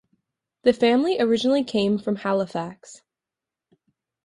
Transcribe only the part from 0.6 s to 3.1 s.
The family originally came from Halifax.